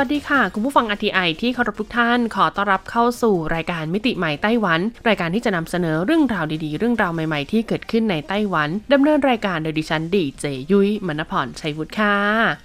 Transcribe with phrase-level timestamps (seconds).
[0.00, 12.16] วัสดีค่ะ คุณผู้ฟัง RTI ที่เคารพทุกท่าน ขอต้อนรับเข้าสู่รายการมิติใหม่ไต้หวัน รายการที่จะนำเสนอเรื่องราวดีๆ เรื่องราวใหม่ๆ ที่เกิดขึ้นในไต้หวันดำเนินรายการโดยดิฉันดีเจยุ้ยมณพรชัยวุฒิค่ะ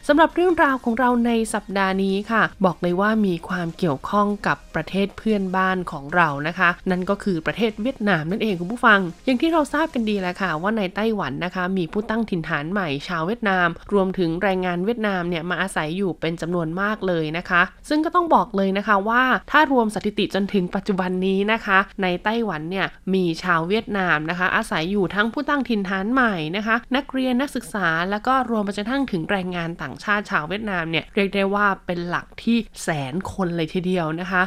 [0.07, 34.41] สำหรับเรื่องราวของเราในสัปดาห์นี้ค่ะ บอกเลยว่ามีความเกี่ยวข้องกับประเทศเพื่อนบ้านของเรานะคะ นั่นก็คือประเทศเวียดนามนั่นเองคุณผู้ฟัง อย่างที่เราทราบกันดีแล้วค่ะ ว่าในไต้หวันนะคะ มีผู้ตั้งถิ่นฐานใหม่ชาวเวียดนาม รวมถึงแรงงานเวียดนามเนี่ยมาอาศัยอยู่เป็นจำนวนมากเลยนะคะ ซึ่งก็ต้องบอกเลยนะคะว่าถ้ารวมสถิติจนถึงปัจจุบันนี้นะคะ ในไต้หวันเนี่ยมีชาวเวียดนามนะคะ อาศัยอยู่ทั้งผู้ตั้งถิ่นฐานใหม่นะคะ นักเรียนนักศึกษาแล้วก็รวมไปจนทั้งถึงแรงงานต่างชาติชาวเวียดนามเนี่ยเรียกได้ว่าเป็นหลักที่แสนคนเลยทีเดียวนะคะ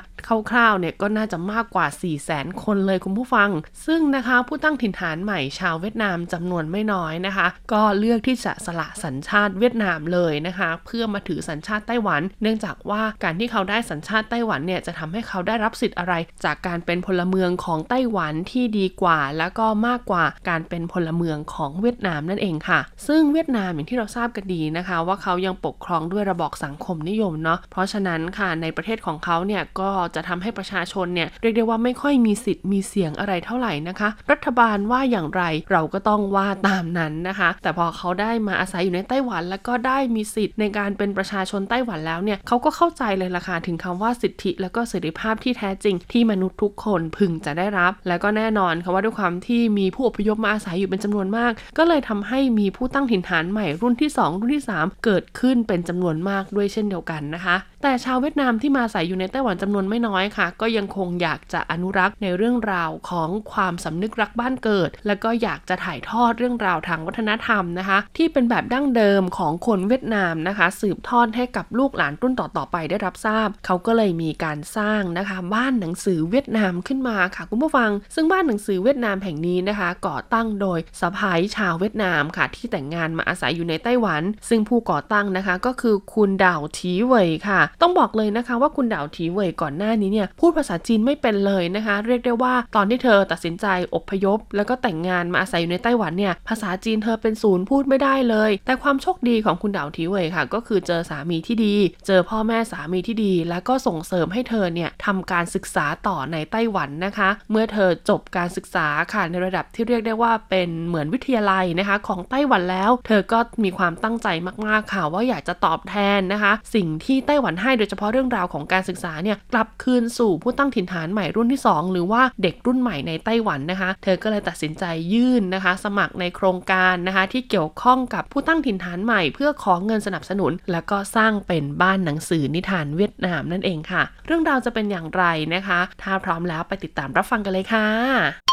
[0.51, 3.51] คร่าวๆเนี่ยก็น่าจะมากกว่า 4 0 0แสนคนเลยคุณผู้ฟัง
[3.87, 16.15] ซึ่งนะคะผู้ตั้งถิ่นฐานใหม่ชาวเวียดนามจำนวนไม่น้อยนะคะ ก็เลือกที่จะสละสัญชาติเวียดนามเลยนะคะ เพื่อมาถือสัญชาติไต้หวัน เนื่องจากว่าการที่เขาได้สัญชาติไต้หวันเนี่ยจะทำให้เขาได้รับสิทธิ์อะไร
[16.45, 35.43] จากการเป็นพลเมืองของไต้หวันที่ดีกว่า แล้วก็มากกว่าการเป็นพลเมืองของเวียดนามนั่นเองค่ะ ซึ่งเวียดนามอย่างที่เราทราบกันดีนะคะ ว่าเขายังปกครองด้วยระบอบสังคมนิยมเนาะเพราะฉะนั้นค่ะในประเทศของเขาเนี่ยก็จะทำให้ประชาชนเนี่ยเรียกได้ว่าไม่ค่อยมีสิทธิ์มีเสียงอะไรเท่าไหร่นะคะ รัฐบาลว่าอย่างไร
[35.73, 57.57] เราก็ต้องว่าตามนั้นนะคะ แต่พอเขาได้มาอาศัยอยู่ในไต้หวัน แล้วก็ได้มีสิทธิ์ในการเป็นประชาชนไต้หวันแล้วเนี่ยเขาก็เข้าใจเลยล่ะค่ะถึงคำว่าสิทธิ และก็เสรีภาพที่แท้จริงที่มนุษย์ทุกคนพึงจะได้รับ และก็แน่นอนค่ะว่าด้วยความที่มีผู้อพยพมาอาศัยอยู่เป็นจำนวนมาก ก็เลยทำให้มีผู้ตั้งถิ่นฐานใหม่รุ่นที่ 2 รุ่นที่ 3 เกิดขึ้นเป็นจำนวนมากด้วยเช่นเดียวกันนะคะ
[57.87, 101.75] แต่ชาวเวียดนามที่มาอาศัยอยู่ในไต้หวันจำนวนไม่น้อยค่ะ ก็ยังคงอยากจะอนุรักษ์ในเรื่องราวของความสำนึกรักบ้านเกิด แล้วก็อยากจะถ่ายทอดเรื่องราวทางวัฒนธรรมนะคะ ที่เป็นแบบดั้งเดิมของคนเวียดนามนะคะ สืบทอดให้กับลูกหลานรุ่นต่อๆไปได้รับทราบ เขาก็เลยมีการสร้างนะคะบ้านหนังสือเวียดนามขึ้นมาค่ะคุณผู้ฟัง ซึ่งบ้านหนังสือเวียดนามแห่งนี้นะคะ ก่อตั้งโดยสะพ้ายชาวเวียดนามค่ะ ที่แต่งงานมาอาศัยอยู่ในไต้หวัน ซึ่งผู้ก่อตั้งนะคะก็คือคุณดาวทีเว่ยค่ะต้องบอกเลยนะคะว่าคุณดาวทีเว่ยก่อนหน้านี้เนี่ยพูดภาษาจีนไม่เป็นเลยนะคะ เรียกได้ว่าตอนที่เธอตัดสินใจอพยพ แล้วก็แต่งงานมาอาศัยอยู่ในไต้หวันเนี่ยภาษาจีนเธอเป็นศูนย์พูดไม่ได้เลย แต่ความโชคดีของคุณดาวทีเว่ยค่ะ ก็คือเจอสามีที่ดี
[102.07, 114.29] เจอพ่อแม่สามีที่ดี แล้วก็ส่งเสริมให้เธอเนี่ยทำการศึกษาต่อในไต้หวันนะคะ เมื่อเธอจบการศึกษาค่ะในระดับที่เรียกได้ว่าเป็นเหมือนวิทยาลัยนะคะ ของไต้หวันแล้ว เธอก็มีความตั้งใจ
[114.67, 124.85] มากๆค่ะว่าอยากจะตอบแทนนะคะ สิ่งที่ไต้หวันให้โดยเฉพาะเรื่องราวของการศึกษาเนี่ยกลับคืนสู่ผู้ตั้งถิ่นฐานใหม่รุ่นที่ 2 หรือว่าเด็กรุ่นใหม่ในไต้หวันนะคะ เธอก็เลยตัดสินใจ
[125.15, 135.25] ยื่นนะคะ สมัครในโครงการนะคะ ที่เกี่ยวข้องกับผู้ตั้งถิ่นฐานใหม่ เพื่อขอเงินสนับสนุน แล้วก็สร้างเป็นบ้านหนังสือนิทานเวียดนามนั่นเองค่ะ เรื่องราวจะเป็นอย่างไร
[135.55, 138.44] นะคะ ถ้าพร้อมแล้วไปติดตามรับฟังกันเลยค่ะ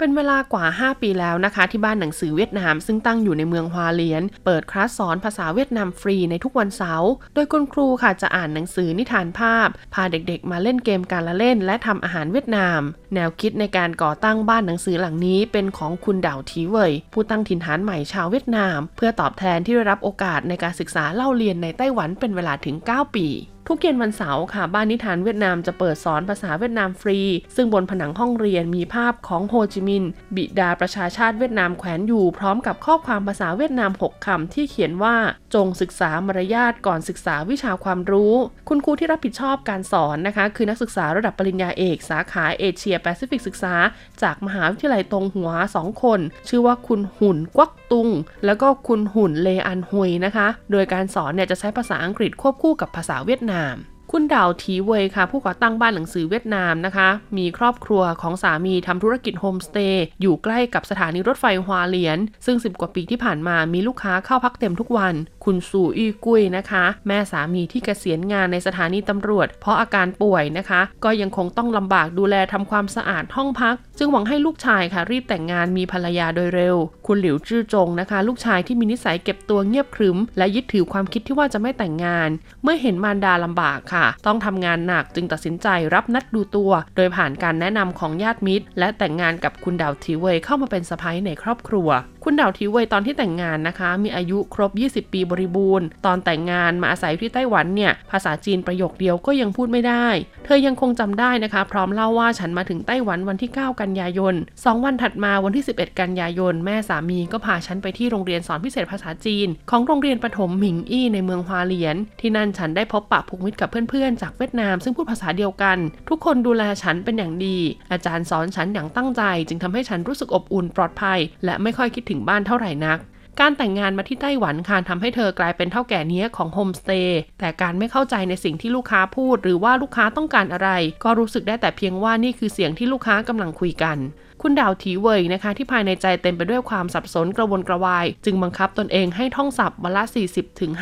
[0.00, 12.80] เป็นเวลากว่า 5 ปีแล้วนะคะ ที่บ้านหนังสือเวียดนามซึ่งตั้งอยู่ในเมืองฮวาเลียน เปิดคลาสสอนภาษาเวียดนามฟรีในทุกวันเสาร์ โดยคุณครูค่ะจะอ่านหนังสือนิทานภาพ พาเด็กๆ มาเล่นเกมการละเล่น และทำอาหารเวียดนาม
[13.14, 23.28] แนวคิดในการก่อตั้งบ้านหนังสือหลังนี้เป็นของคุณดาวทีเวยผู้ตั้งถิ่นฐานใหม่ชาวเวียดนาม เพื่อตอบแทนที่ได้รับโอกาสในการศึกษาเล่าเรียนในไต้หวันเป็นเวลาถึง 9 ปี
[23.70, 27.18] ทุกเย็นวันเสาร์ค่ะ บ้านนิทานเวียดนามจะเปิดสอนภาษาเวียดนามฟรี
[27.56, 35.16] ซึ่งบนผนังห้องเรียนมีภาพของโฮจิมินห์บิดาประชาชาติเวียดนามแขวนอยู่ พร้อมกับข้อความภาษาเวียดนาม 6คำที่เขียนว่า
[35.54, 38.34] จงศึกษามารยาทก่อนศึกษาวิชาความรู้
[38.68, 43.74] คุณครูที่รับผิดชอบการสอนนะคะ คือนักศึกษาระดับปริญญาเอกสาขาเอเชียแปซิฟิกศึกษา
[44.22, 48.08] จากมหาวิทยาลัยตงหัว 2 คน ชื่อว่าคุณหุ่นกวักตุง
[48.46, 53.76] แล้วก็คุณหุ่นเลอันฮุยนะคะ โดยการสอนเนี่ยจะใช้ภาษาอังกฤษควบคู่กับภาษาเวียดนาม
[54.12, 57.08] คุณดาวทีเวยค่ะ ผู้ก่อตั้งบ้านหนังสือเวียดนามนะคะ
[57.38, 65.14] มีครอบครัวของสามีทำธุรกิจโฮมสเตย์อยู่ใกล้กับสถานีรถไฟฮวาเลียน ซึ่ง 10 กว่าปีที่ผ่านมามีลูกค้าเข้าพักเต็มทุกวัน
[65.44, 76.76] คุณสู่อีกุยนะคะ แม่สามีที่เกษียณงานในสถานีตำรวจ เพราะอาการป่วยนะคะ ก็ยังคงต้องลำบากดูแลทำความสะอาดห้องพัก จึงหวังให้ลูกชายค่ะรีบแต่งงานมีภรรยาโดยเร็ว
[77.06, 82.30] คุณหลิวจื้อจงนะคะ ลูกชายที่มีนิสัยเก็บตัวเงียบครึม และยึดถือความคิดที่ว่าจะไม่แต่งงาน
[82.62, 91.88] เมื่อเห็นมารดาลำบากค่ะต้องทำงานหนักจึงตัดสินใจรับนัดดูตัว โดยผ่านการแนะนำของญาติมิตร และแต่งงานกับคุณดาวทีเวยเข้ามาเป็นสะพ้ายในครอบครัว
[92.24, 94.70] คุณดาวทีเวยตอนที่แต่งงานนะคะ มีอายุครบ
[95.08, 100.06] 20 ปีบริบูรณ์ ตอนแต่งงานมาอาศัยที่ไต้หวันเนี่ย ภาษาจีนประโยคเดียวก็ยังพูดไม่ได้
[100.44, 117.58] เธอยังคงจำได้นะคะ พร้อมเล่าว่าฉันมาถึงไต้หวันวันที่ 9 กันยายน 2 วันถัดมาวันที่ 11 กันยายน แม่สามีก็พาฉันไปที่โรงเรียนสอนพิเศษภาษาจีน ของโรงเรียนประถมหมิงอี้ในเมืองฮวาเลียน ที่นั่นฉันได้พบปะผูกมิตรกับเพื่อนๆ จากเวียดนาม ซึ่งพูดภาษาเดียวกัน ทุกคนดูแลฉันเป็นอย่างดี
[117.92, 122.98] อาจารย์สอนฉันอย่างตั้งใจ จึงทำให้ฉันรู้สึกอบอุ่นปลอดภัย และไม่ค่อยคิดถึงบ้านเท่าไหร่นัก
[123.40, 130.70] การแต่งงานมาที่ไต้หวันค่ะทำให้เธอกลายเป็นเท่าแก่เนี้ยของโฮมสเตย์แต่การไม่เข้าใจในสิ่งที่ลูกค้าพูด หรือว่าลูกค้าต้องการอะไร
[131.04, 133.98] ก็รู้สึกได้แต่เพียงว่านี่คือเสียงที่ลูกค้ากำลังคุยกัน
[134.42, 140.72] คุณดาวถีเวยนะคะ ที่ภายในใจเต็มไปด้วยความสับสนกระวนกระวาย จึงบังคับตนเองให้ท่องศัพท์วันละ 40-50ถึง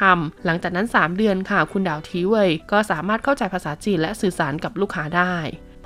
[0.00, 5.34] คำหลังจากนั้น 3 เดือนค่ะ คุณดาวถีเวยก็สามารถเข้าใจภาษาจีนและสื่อสารกับลูกค้าได้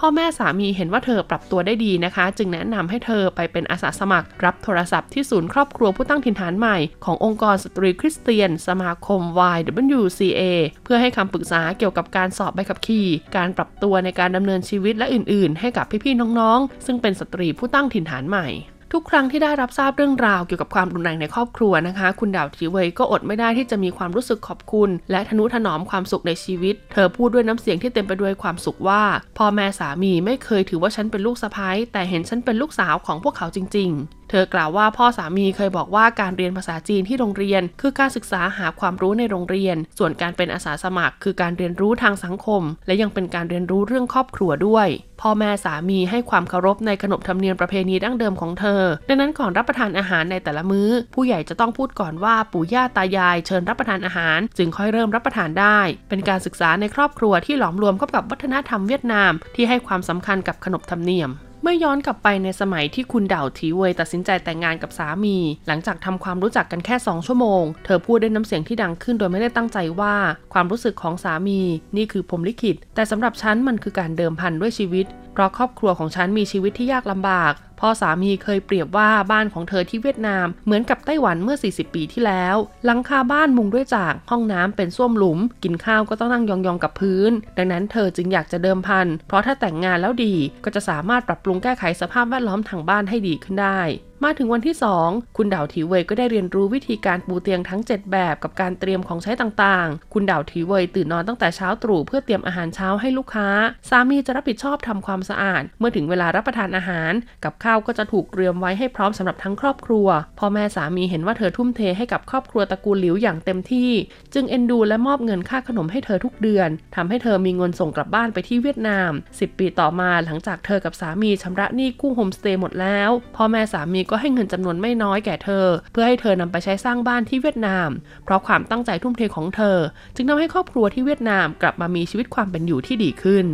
[0.02, 9.20] พ่อแม่สามีเห็นว่าเธอปรับตัวได้ดีนะคะ จึงแนะนำให้เธอไปเป็นอาสาสมัคร รับโทรศัพท์ที่ศูนย์ครอบครัวผู้ตั้งถิ่นฐานใหม่ขององค์กรสตรีคริสเตียน สมาคม
[9.56, 10.42] YWCA
[10.84, 13.06] เพื่อให้คำปรึกษาเกี่ยวกับการสอบใบขับขี่
[13.36, 18.48] การปรับตัวในการดำเนินชีวิตและอื่น ๆ ให้กับพี่ ๆ น้อง ๆ ซึ่งเป็นสตรีผู้ตั้งถิ่นฐานใหม่
[18.92, 29.02] ทุกครั้งที่ได้รับทราบเรื่องราวเกี่ยวกับความรุนแรงในครอบครัวนะคะ คุณดาวทีเวยก็อดไม่ได้ที่จะมีความรู้สึกขอบคุณ และทนุถนอมความสุขในชีวิต เธอพูดด้วยน้ำเสียงที่เต็มไปด้วยความสุขว่า
[29.38, 44.88] พ่อแม่สามีไม่เคยถือว่าฉันเป็นลูกสะพ้ายแต่เห็นฉันเป็นลูกสาวของพวกเขาจริง ๆเธอกล่าวว่าพ่อสามีเคยบอกว่าการเรียนภาษาจีนที่โรงเรียน คือการศึกษาหาความรู้ในโรงเรียน ส่วนการเป็นอาสาสมัคร คือการเรียนรู้ทางสังคม และยังเป็นการเรียนรู้เรื่องครอบครัวด้วย
[45.20, 61.30] พ่อแม่สามีให้ความเคารพในขนบธรรมเนียมประเพณีดั้งเดิมของเธอ ดังนั้นก่อนรับประทานอาหารในแต่ละมื้อ ผู้ใหญ่จะต้องพูดก่อนว่าปู่ย่าตายาย เชิญรับประทานอาหาร จึงค่อยเริ่มรับประทานได้ เป็นการศึกษาในครอบครัวที่หลอมรวมเข้ากับวัฒนธรรมเวียดนาม ที่ให้ความสำคัญกับขนบธรรมเนียม
[61.62, 70.14] เมื่อย้อนกลับไปในสมัยที่คุณเด่าทีเวยตัดสินใจแต่งงานกับสามี หลังจากทำความรู้จักกันแค่ 2 ชั่วโมง เธอพูดด้วยน้ำเสียงที่ดังขึ้นโดยไม่ได้ตั้งใจว่า
[70.52, 71.60] ความรู้สึกของสามี
[71.96, 75.06] นี่คือผมลิขิต แต่สำหรับฉันมันคือการเดิมพันด้วยชีวิต
[75.38, 90.34] ราะครอบครัวของฉันมีชีวิตที่ยากลำบากพ่อสามีเคยเปรียบว่าบ้านของเธอที่เวียดนามเหมือนกับไต้หวันเมื่อ 40 ปีที่แล้ว หลังคาบ้านมุงด้วยจากห้องน้ำเป็นส้วมหลุม กินข้าวก็ต้องนั่งยองๆกับพื้น ดังนั้นเธอจึงอยากจะเดิมพัน เพราะถ้าแต่งงานแล้วดี
[90.64, 93.80] ก็จะสามารถปรับปรุงแก้ไขสภาพแวดล้อมทางบ้านให้ดีขึ้นได้
[94.24, 103.48] มาถึงวันที่ 2 คุณดาวทีเวยก็ได้เรียนรู้วิธีการปูเตียงทั้ง 7 แบบกับการเตรียมของใช้ต่างๆ คุณดาวทีเวยตื่นนอนตั้งแต่เช้าตรู่เพื่อเตรียมอาหารเช้าให้ลูกค้า
[103.88, 107.12] สามีจะรับผิดชอบทำความสะอาด เมื่อถึงเวลารับประทานอาหาร
[107.44, 110.08] กับข้าวก็จะถูกเตรียมไว้ให้พร้อมสำหรับทั้งครอบครัว
[110.38, 113.90] พ่อแม่สามีเห็นว่าเธอทุ่มเทให้กับครอบครัวตระกูลหลิวอย่างเต็มที่
[114.34, 127.88] จึงเอ็นดูและมอบเงินค่าขนมให้เธอทุกเดือนทำให้เธอมีเงินส่งกลับบ้านไปที่เวียดนาม 10 ปีต่อมาหลังจากเธอกับสามีชำระหนี้กู้โฮมสเตย์หมดแล้ว พ่อแม่สามีก็ให้เงินจำนวนไม่น้อยแก่เธอ เพื่อให้เธอนำไปใช้สร้างบ้านที่เวียดนาม
[128.24, 129.78] เพราะความตั้งใจทุ่มเทของเธอ
[130.14, 133.46] จึงทำให้ครอบครัวที่เวียดนามกลับมามีชีวิตความเป็นอยู่ที่ดีขึ้น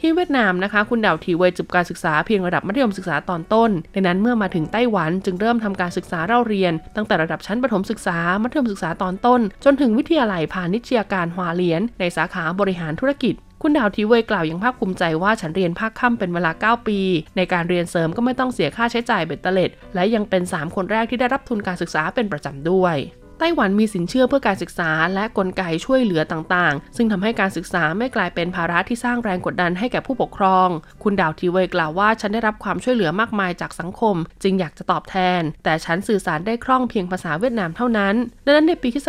[0.00, 13.34] ที่เวียดนามนะคะ คุณดาวทีเวยจบการศึกษาเพียงระดับมัธยมศึกษาตอนต้นดังนั้นเมื่อมาถึงไต้หวันจึงเริ่มทำการศึกษาเล่าเรียน ตั้งแต่ระดับชั้นประถมศึกษา มัธยมศึกษาตอนต้น จนถึงวิทยาลัยพาณิชยการฮวาเลียน ในสาขาบริหารธุรกิจ
[13.66, 16.98] คุณดาวทีเวยกล่าวอย่างภาคภูมิใจว่าฉันเรียนภาคค่ำเป็นเวลา 9 ปี
[17.36, 22.96] ในการเรียนเสริมก็ไม่ต้องเสียค่าใช้จ่ายเบ็ดเตล็ด และยังเป็น 3 คนแรกที่ได้รับทุนการศึกษาเป็นประจำด้วย
[23.44, 30.68] ต้หวันมีสินเชื่อเพื่อการศึกษา และกลไกช่วยเหลือต่างๆ ซึ่งทำให้การศึกษาไม่กลายเป็นภาระที่สร้างแรงกดดันให้แก่ผู้ปกครอง
[31.02, 39.08] คุณดาวทีเวยกล่าวว่าฉันได้รับความช่วยเหลือมากมายจากสังคม จึงอยากจะตอบแทน แต่ฉันสื่อสารได้คล่องเพียงภาษาเวียดนามเท่านั้น ดังนั้นในปีคศ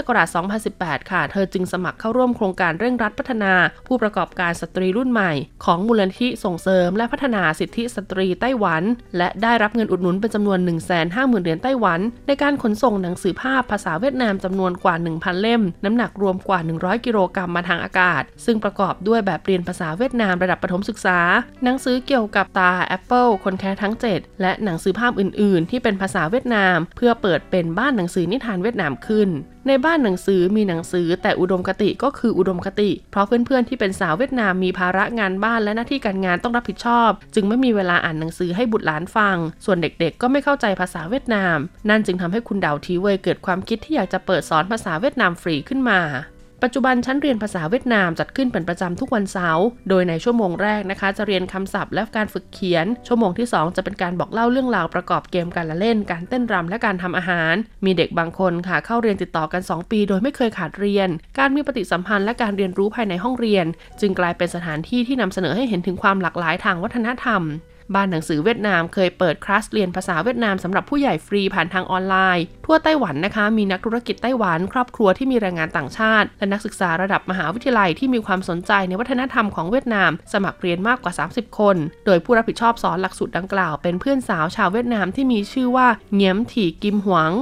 [0.55, 3.53] 2018 ค่ะ เธอจึงสมัครเข้าร่วมโครงการเร่งรัดพัฒนา
[3.87, 5.31] ผู้ประกอบการสตรีรุ่นใหม่
[5.65, 8.83] ของมูลนิธิส่งเสริม และพัฒนาสิทธิสตรีไต้หวัน
[9.17, 10.59] และได้รับเงินอุดหนุนเป็นจำนวน
[11.01, 21.19] 150,000เหรียญไต้หวัน ในการขนส่งหนังสือภาพภาษาเวียดนามจำนวนกว่า 1,000 เล่ม น้ำหนักรวมกว่า 100 กิโลกรัมมาทางอากาศ ซึ่งประกอบด้วยแบบเรียนภาษาเวียดนามระดับประถมศึกษา
[21.63, 29.29] หนังสือเกี่ยวกับตาแอปเปิลคนแคระทั้ง 7 และหนังสือภาพอื่น ๆ ที่เป็นภาษาเวียดนาม เพื่อเปิดเป็นบ้านหนังสือนิทานเวียดนามขึ้น
[29.67, 41.57] ในบ้านหนังสือมีหนังสือแต่อุดมคติก็คืออุดมคติ เพราะเพื่อนๆที่เป็นสาวเวียดนามมีภาระงานบ้านและหน้าที่การงานต้องรับผิดชอบ จึงไม่มีเวลาอ่านหนังสือให้บุตรหลานฟัง ส่วนเด็กๆ ก็ไม่เข้าใจภาษาเวียดนาม
[41.89, 45.99] นั่นจึงทำให้คุณดาวทีเวยเกิดความคิดที่อยากจะเปิดสอนภาษาเวียดนามฟรีขึ้นมา
[46.67, 57.55] ปัจจุบันชั้นเรียนภาษาเวียดนามจัดขึ้นเป็นประจำทุกวันเสาร์ โดยในชั่วโมงแรกนะคะ จะเรียนคำศัพท์และการฝึกเขียน ชั่วโมงที่ 2 จะเป็นการบอกเล่าเรื่องราวประกอบเกมการละเล่น การเต้นรำและการทำอาหาร
[57.85, 63.65] มีเด็กบางคนค่ะเข้าเรียนติดต่อกัน 2 ปี โดยไม่เคยขาดเรียน การมีปฏิสัมพันธ์และการเรียนรู้ภายในห้องเรียน
[64.01, 67.43] จึงกลายเป็นสถานที่ที่นำเสนอให้เห็นถึงความหลากหลายทางวัฒนธรรม
[67.93, 81.75] บ้านหนังสือเวียดนามเคยเปิดคลาสเรียนภาษาเวียดนามสำหรับผู้ใหญ่ฟรีผ่านทางออนไลน์ ทั่วไต้หวันนะคะ มีนักธุรกิจไต้หวัน ครอบครัวที่มีแรงงานต่างชาติ และนักศึกษาระดับมหาวิทยาลัยที่มีความสนใจในวัฒนธรรมของเวียดนาม สมัครเรียนมากกว่า 30 คน
[82.05, 87.33] โดยผู้รับผิดชอบสอนหลักสูตรดังกล่าวเป็นเพื่อนสาวชาวเวียดนามที่มีชื่อว่าเงียมถี่กิมหวัง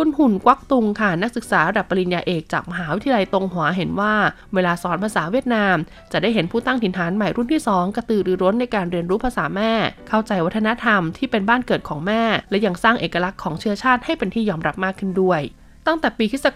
[0.00, 4.14] คุณหุ่นกวักตุงค่ะนักศึกษาระดับปริญญาเอกจากมหาวิทยาลัยตงหัวเห็นว่า
[4.54, 5.76] เวลาสอนภาษาเวียดนาม
[6.12, 9.72] จะได้เห็นผู้ตั้งถิ่นฐานใหม่รุ่นที่ 2 กระตือรือร้นในการเรียนรู้ภาษาแม่
[10.08, 15.40] เข้าใจวัฒนธรรมที่เป็นบ้านเกิดของแม่ และยังสร้างเอกลักษณ์ของเชื้อชาติให้เป็นที่ยอมรับมากขึ้นด้วย
[15.86, 16.46] ตั้งแต่ปีคศ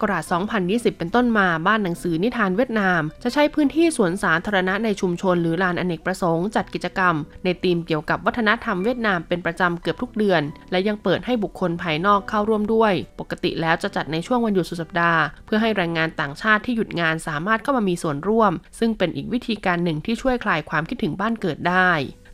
[0.44, 21.90] 2020 เป็นต้นมาบ้านหนังสือนิทานเวียดนาม จะใช้พื้นที่สวนสาธารณะในชุมชนหรือลานอเนกประสงค์จัดกิจกรรม ในธีมเกี่ยวกับวัฒนธรรมเวียดนามเป็นประจำเกือบทุกเดือน และยังเปิดให้บุคคลภายนอกเข้าร่วมด้วย ปกติแล้วจะจัดในช่วงวันหยุดสุดสัปดาห์ เพื่อให้แรงงานต่างชาติที่หยุดงานสามารถเข้ามามีส่วนร่วม ซึ่งเป็นอีกวิธีการหนึ่งที่ช่วยคลายความคิดถึงบ้านเกิดได้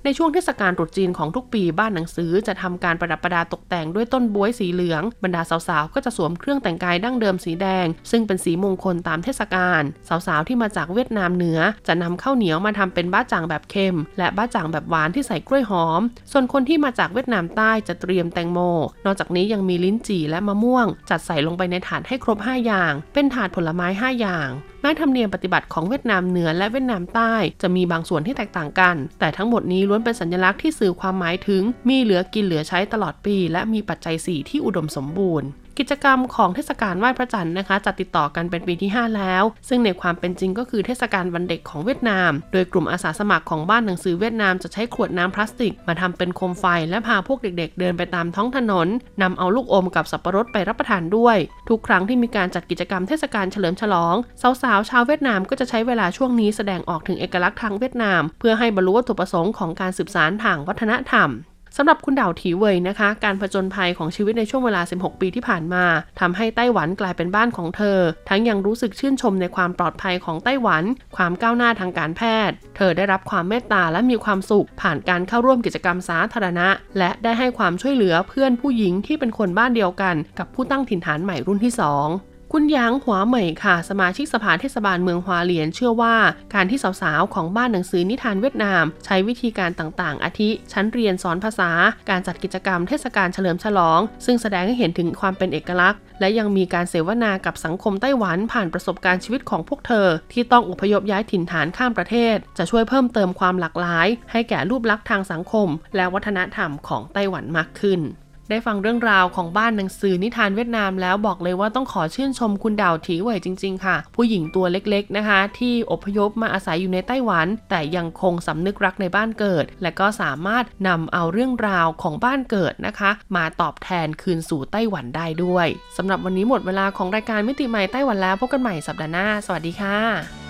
[0.09, 16.01] ในช่วงเทศกาลตรุษจีนของทุกปีบ้านหนังสือจะทำการประดับประดาตกแต่งด้วยต้นบวยสีเหลือง บรรดาสาวๆ ก็จะสวมเครื่องแต่งกายดั้งเดิมสีแดง ซึ่งเป็นสีมงคลตามเทศกาลสาวๆ ที่มาจากเวียดนามเหนือ จะนำข้าวเหนียวมาทำเป็นบ้าจ่างแบบเค็ม และบ้าจ่างแบบหวานที่ใส่กล้วยหอม
[16.33, 18.59] ส่วนคนที่มาจากเวียดนามใต้จะเตรียมแตงโม
[19.05, 24.51] นอกจากนี้ยังมีลิ้นจี่และมะม่วง จัดใส่ลงไปในถาดให้ครบ 5 อย่าง เป็นถาดผลไม้ 5 อย่าง
[24.83, 35.49] แม้ธรรมเนียมปฏิบัติของเวียดนามเหนือและเวียดนามใต้ จะมีบางส่วนที่แตกต่างกัน แต่ทั้งหมดนี้ล้วนเป็นสัญลักษณ์ที่สื่อความหมายถึง มีเหลือกินเหลือใช้ตลอดปี และมีปัจจัย 4 ที่อุดมสมบูรณ์
[35.79, 48.89] กิจกรรมของเทศกาลไหว้พระจันทร์นะคะจัดติดต่อกันเป็นปีที่ 5 แล้ว ซึ่งในความเป็นจริงก็คือเทศกาลวันเด็กของเวียดนาม โดยกลุ่มอาสาสมัครของบ้านหนังสือเวียดนามจะใช้ขวดน้ำพลาสติก มาทำเป็นโคมไฟและพาพวกเด็กๆ เดินไปตามท้องถนน
[49.23, 51.37] นำเอาลูกอมกับสับปะรดไปรับประทานด้วย
[51.69, 54.17] ทุกครั้งที่มีการจัดกิจกรรมเทศกาลเฉลิมฉลอง
[54.63, 61.31] สาวๆชาวเวียดนามก็จะใช้เวลาช่วงนี้แสดงออกถึงเอกลักษณ์ทางเวียดนาม เพื่อให้บรรลุวัตถุประสงค์ของการสืบสานทางวัฒนธรรม
[61.79, 65.85] สำหรับคุณดาวถีเวยนะคะ การผจญภัยของชีวิตในช่วงเวลา 16 ปีที่ผ่านมา
[66.21, 70.83] ทำให้ไต้หวันกลายเป็นบ้านของเธอ ทั้งยังรู้สึกชื่นชมในความปลอดภัยของไต้หวัน
[71.17, 76.69] ความก้าวหน้าทางการแพทย์ เธอได้รับความเมตตาและมีความสุข ผ่านการเข้าร่วมกิจกรรมสาธารณะ
[76.99, 86.17] และได้ให้ความช่วยเหลือเพื่อนผู้หญิงที่เป็นคนบ้านเดียวกัน กับผู้ตั้งถิ่นฐานใหม่รุ่นที่ 2 คุณหยางหัวเหมยค่ะ สมาชิกสภาเทศบาลเมืองฮวาเลียนเชื่อว่า
[86.55, 91.71] การที่สาวๆ ของบ้านหนังสือนิทานเวียดนาม ใช้วิธีการต่างๆ อาทิ ชั้นเรียนสอนภาษา
[92.11, 108.03] การจัดกิจกรรมเทศกาลเฉลิมฉลอง ซึ่งแสดงให้เห็นถึงความเป็นเอกลักษณ์ และยังมีการเสวนากับสังคมไต้หวันผ่านประสบการณ์ชีวิตของพวกเธอ ที่ต้องอพยพย้ายถิ่นฐานข้ามประเทศ จะช่วยเพิ่มเติมความหลากหลาย ให้แก่รูปลักษณ์ทางสังคม และวัฒนธรรมของไต้หวันมากขึ้น
[108.51, 130.46] ได้ฟังเรื่องราวของบ้านหนังสือนิทานเวียดนามแล้วบอกเลยว่าต้องขอชื่นชมคุณดาวถีเหวจริง ๆ ค่ะ ผู้หญิงตัวเล็กๆนะคะ ที่อพยพมาอาศัยอยู่ในไต้หวัน แต่ยังคงสำนึกรักในบ้านเกิด และก็สามารถนำเอาเรื่องราวของบ้านเกิดนะคะ มาตอบแทนคืนสู่ไต้หวันได้ด้วยสำหรับวันนี้หมดเวลาของรายการมิติใหม่ไต้หวันแล้วพบกันใหม่สัปดาห์หน้า สวัสดีค่ะ